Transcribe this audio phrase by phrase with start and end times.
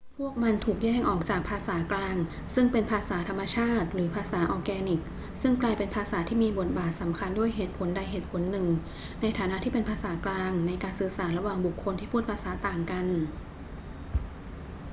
[0.17, 2.15] พวกมันถูกแยกออกจากภาษากลาง
[2.53, 5.01] ซึ่งเป็นภาษาธรรมชาติหรือภาษาออร์แกนิก
[5.41, 8.67] ซึ่งกลายเป็นภาษาที่มีบทบาทสำคัญด้วยเหตุผลใดเหตุผลหนึ่ง
[9.21, 13.05] ในฐานะที่เป็นภาษากลางในการสื่อสารระหว่างบุคคลที่พูดภาษาต่างกัน